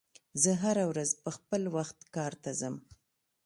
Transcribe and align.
زه 0.41 0.51
هره 0.63 0.83
ورځ 0.91 1.09
په 1.23 1.29
خپل 1.37 1.61
وخت 1.75 1.97
کار 2.15 2.33
ته 2.43 2.51
ځم. 2.59 2.75